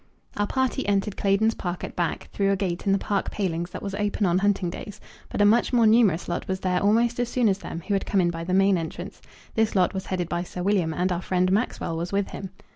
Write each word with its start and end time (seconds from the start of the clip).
Our 0.35 0.47
party 0.47 0.83
entered 0.87 1.15
Claydon's 1.15 1.53
Park 1.53 1.83
at 1.83 1.95
back, 1.95 2.27
through 2.33 2.49
a 2.51 2.55
gate 2.55 2.87
in 2.87 2.91
the 2.91 2.97
park 2.97 3.29
palings 3.29 3.69
that 3.69 3.83
was 3.83 3.93
open 3.93 4.25
on 4.25 4.39
hunting 4.39 4.71
days; 4.71 4.99
but 5.29 5.41
a 5.43 5.45
much 5.45 5.71
more 5.71 5.85
numerous 5.85 6.27
lot 6.27 6.47
was 6.47 6.61
there 6.61 6.81
almost 6.81 7.19
as 7.19 7.29
soon 7.29 7.47
as 7.47 7.59
them, 7.59 7.83
who 7.87 7.93
had 7.93 8.07
come 8.07 8.19
in 8.19 8.31
by 8.31 8.43
the 8.43 8.51
main 8.55 8.79
entrance. 8.79 9.21
This 9.53 9.75
lot 9.75 9.93
was 9.93 10.07
headed 10.07 10.27
by 10.27 10.41
Sir 10.41 10.63
William, 10.63 10.91
and 10.91 11.11
our 11.11 11.21
friend 11.21 11.51
Maxwell 11.51 11.95
was 11.95 12.11
with 12.11 12.29
him. 12.29 12.49